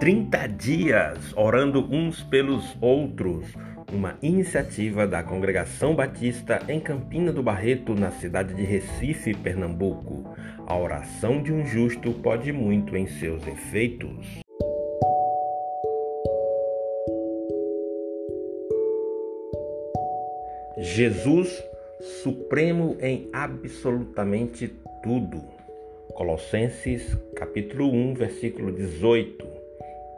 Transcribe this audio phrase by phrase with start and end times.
[0.00, 3.52] 30 dias orando uns pelos outros,
[3.92, 10.36] uma iniciativa da Congregação Batista em Campina do Barreto, na cidade de Recife, Pernambuco.
[10.68, 14.40] A oração de um justo pode muito em seus efeitos.
[20.78, 21.60] Jesus,
[22.22, 24.68] supremo em absolutamente
[25.02, 25.42] tudo.
[26.14, 29.47] Colossenses capítulo 1, versículo 18.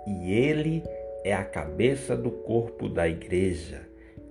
[0.07, 0.83] E ele
[1.25, 3.83] é a cabeça do corpo da igreja,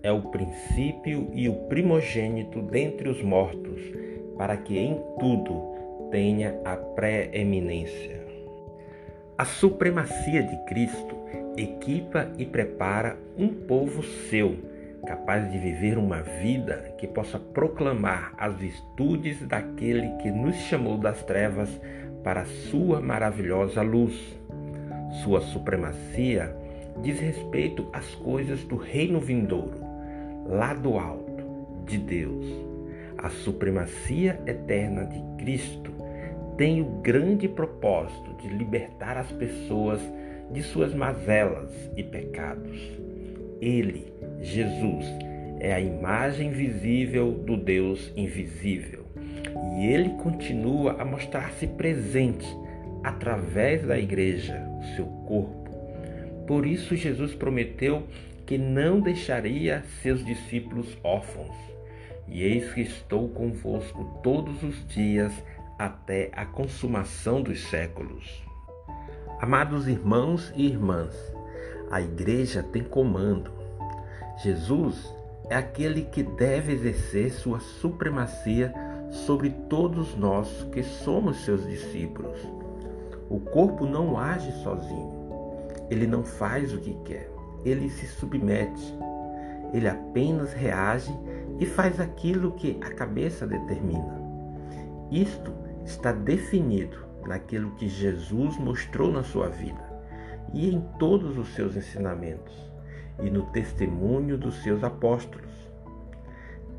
[0.02, 3.82] é o princípio e o primogênito dentre os mortos,
[4.38, 8.20] para que em tudo tenha a preeminência.
[9.38, 11.16] A supremacia de Cristo
[11.58, 14.58] equipa e prepara um povo seu
[15.06, 21.24] capaz de viver uma vida que possa proclamar as virtudes daquele que nos chamou das
[21.24, 21.70] trevas
[22.24, 24.39] para a sua maravilhosa luz.
[25.24, 26.56] Sua supremacia
[27.02, 29.80] diz respeito às coisas do reino vindouro,
[30.46, 31.44] lá do alto,
[31.86, 32.46] de Deus.
[33.18, 35.92] A supremacia eterna de Cristo
[36.58, 40.00] tem o grande propósito de libertar as pessoas
[40.52, 42.80] de suas mazelas e pecados.
[43.62, 45.06] Ele, Jesus,
[45.60, 49.06] é a imagem visível do Deus invisível.
[49.78, 52.48] E ele continua a mostrar-se presente
[53.04, 55.70] através da igreja, seu corpo.
[56.48, 58.08] Por isso, Jesus prometeu
[58.46, 61.56] que não deixaria seus discípulos órfãos.
[62.28, 65.32] E eis que estou convosco todos os dias
[65.78, 68.44] até a consumação dos séculos.
[69.40, 71.16] Amados irmãos e irmãs,
[71.90, 73.52] a igreja tem comando.
[74.44, 75.16] Jesus
[75.50, 78.74] é aquele que deve exercer sua supremacia
[79.12, 82.59] sobre todos nós que somos seus discípulos.
[83.30, 85.20] O corpo não age sozinho.
[85.90, 87.32] Ele não faz o que quer.
[87.64, 88.98] Ele se submete.
[89.74, 91.14] Ele apenas reage
[91.60, 94.20] e faz aquilo que a cabeça determina.
[95.12, 95.54] Isto
[95.86, 99.90] está definido naquilo que Jesus mostrou na sua vida
[100.54, 102.70] e em todos os seus ensinamentos
[103.22, 105.52] e no testemunho dos seus apóstolos,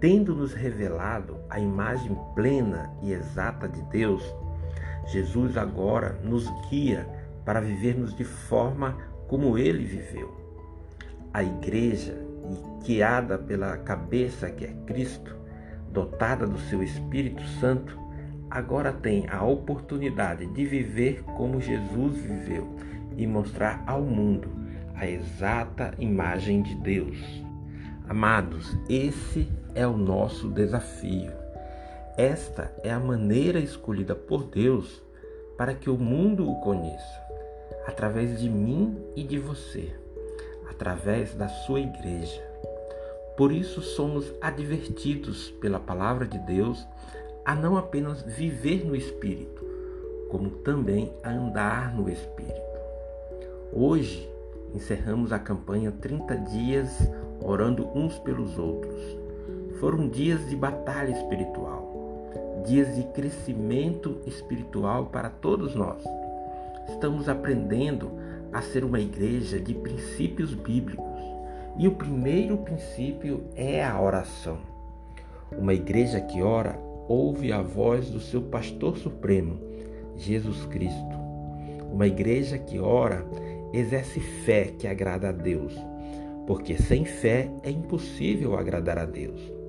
[0.00, 4.22] tendo-nos revelado a imagem plena e exata de Deus,
[5.10, 7.06] Jesus agora nos guia
[7.44, 10.38] para vivermos de forma como ele viveu.
[11.32, 12.16] A igreja,
[12.84, 15.36] guiada pela cabeça que é Cristo,
[15.92, 17.98] dotada do seu Espírito Santo,
[18.48, 22.76] agora tem a oportunidade de viver como Jesus viveu
[23.16, 24.48] e mostrar ao mundo
[24.94, 27.18] a exata imagem de Deus.
[28.08, 31.39] Amados, esse é o nosso desafio.
[32.20, 35.02] Esta é a maneira escolhida por Deus
[35.56, 37.18] para que o mundo o conheça,
[37.86, 39.90] através de mim e de você,
[40.68, 42.46] através da sua igreja.
[43.38, 46.86] Por isso somos advertidos pela palavra de Deus
[47.42, 49.64] a não apenas viver no Espírito,
[50.28, 52.80] como também a andar no Espírito.
[53.72, 54.30] Hoje
[54.74, 57.10] encerramos a campanha 30 dias
[57.40, 59.00] orando uns pelos outros.
[59.80, 61.89] Foram dias de batalha espiritual,
[62.64, 66.02] dias de crescimento espiritual para todos nós.
[66.88, 68.10] Estamos aprendendo
[68.52, 71.20] a ser uma igreja de princípios bíblicos
[71.78, 74.58] e o primeiro princípio é a oração.
[75.56, 76.78] Uma igreja que ora
[77.08, 79.58] ouve a voz do seu pastor supremo,
[80.16, 81.18] Jesus Cristo.
[81.92, 83.24] Uma igreja que ora
[83.72, 85.74] exerce fé que agrada a Deus,
[86.46, 89.59] porque sem fé é impossível agradar a Deus.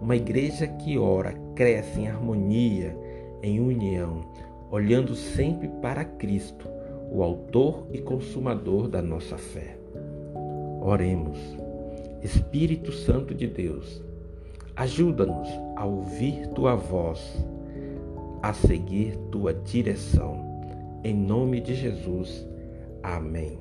[0.00, 2.96] Uma igreja que ora cresce em harmonia,
[3.42, 4.20] em união,
[4.70, 6.68] olhando sempre para Cristo,
[7.10, 9.76] o Autor e Consumador da nossa fé.
[10.80, 11.38] Oremos.
[12.22, 14.02] Espírito Santo de Deus,
[14.78, 17.44] Ajuda-nos a ouvir tua voz,
[18.40, 20.62] a seguir tua direção.
[21.02, 22.46] Em nome de Jesus.
[23.02, 23.58] Amém.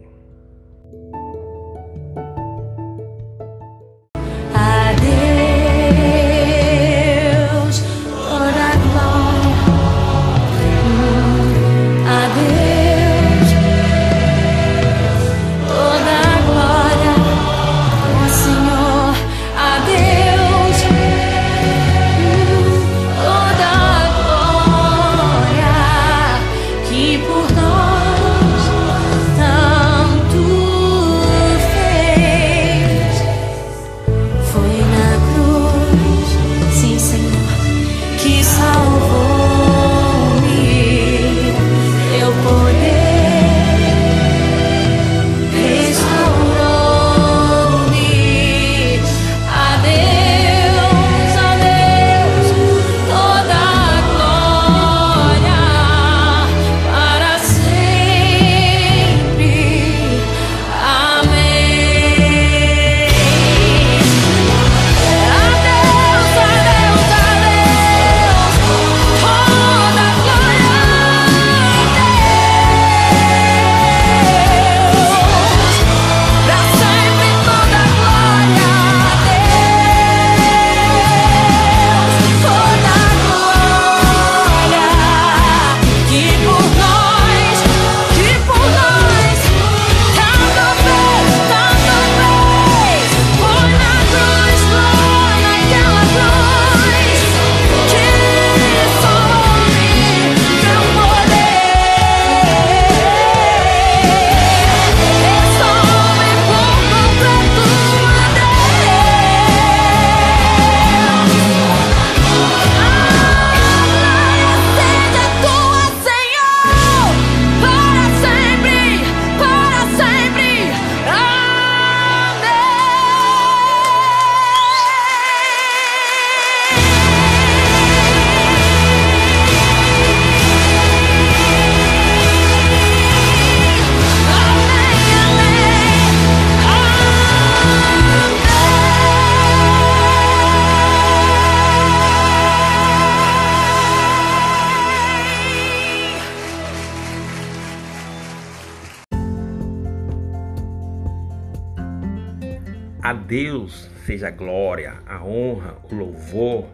[153.27, 156.65] Deus seja a glória, a honra, o louvor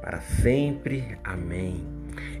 [0.00, 1.18] para sempre.
[1.22, 1.86] Amém.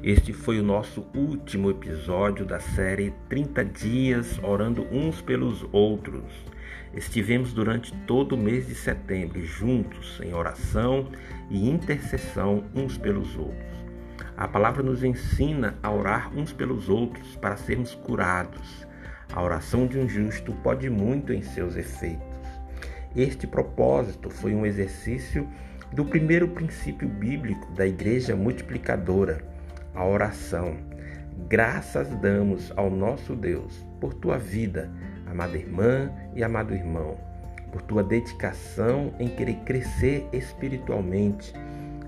[0.02, 6.24] Este foi o nosso último episódio da série 30 Dias Orando Uns pelos Outros.
[6.94, 11.10] Estivemos durante todo o mês de setembro juntos em oração
[11.50, 13.84] e intercessão uns pelos outros.
[14.34, 18.86] A palavra nos ensina a orar uns pelos outros para sermos curados.
[19.30, 22.27] A oração de um justo pode muito em seus efeitos.
[23.18, 25.48] Este propósito foi um exercício
[25.92, 29.44] do primeiro princípio bíblico da igreja multiplicadora,
[29.92, 30.76] a oração.
[31.48, 34.88] Graças damos ao nosso Deus por tua vida
[35.26, 37.18] amada irmã e amado irmão,
[37.72, 41.52] por tua dedicação em querer crescer espiritualmente,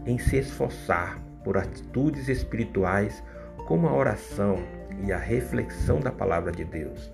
[0.06, 3.20] em se esforçar por atitudes espirituais
[3.66, 4.62] como a oração
[5.04, 7.10] e a reflexão da palavra de Deus.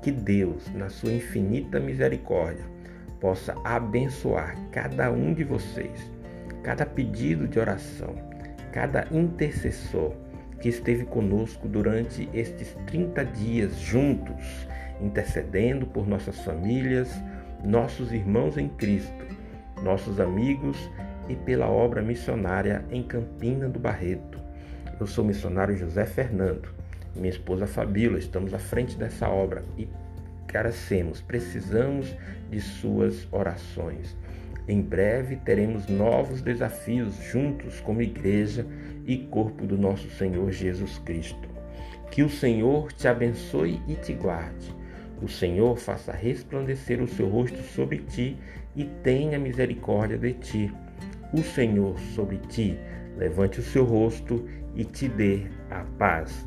[0.00, 2.72] Que Deus, na sua infinita misericórdia,
[3.24, 6.12] possa abençoar cada um de vocês,
[6.62, 8.14] cada pedido de oração,
[8.70, 10.12] cada intercessor
[10.60, 14.68] que esteve conosco durante estes 30 dias juntos
[15.00, 17.10] intercedendo por nossas famílias,
[17.64, 19.24] nossos irmãos em Cristo,
[19.82, 20.76] nossos amigos
[21.26, 24.38] e pela obra missionária em Campina do Barreto.
[25.00, 26.68] Eu sou o missionário José Fernando,
[27.16, 29.88] minha esposa Fabíola, estamos à frente dessa obra e
[30.54, 32.14] carecemos, precisamos
[32.48, 34.16] de suas orações.
[34.68, 38.64] Em breve teremos novos desafios juntos como igreja
[39.04, 41.48] e corpo do nosso Senhor Jesus Cristo.
[42.08, 44.72] Que o Senhor te abençoe e te guarde.
[45.20, 48.36] O Senhor faça resplandecer o seu rosto sobre ti
[48.76, 50.72] e tenha misericórdia de ti.
[51.32, 52.78] O Senhor sobre ti
[53.16, 56.46] levante o seu rosto e te dê a paz.